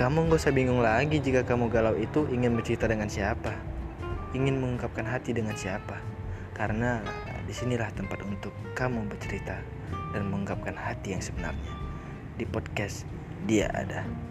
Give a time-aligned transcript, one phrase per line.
[0.00, 3.52] Kamu gak usah bingung lagi jika kamu galau itu ingin bercerita dengan siapa,
[4.32, 6.00] ingin mengungkapkan hati dengan siapa,
[6.56, 7.04] karena
[7.44, 9.60] di sinilah tempat untuk kamu bercerita
[10.16, 11.72] dan mengungkapkan hati yang sebenarnya.
[12.40, 13.04] Di podcast
[13.44, 14.29] Dia Ada.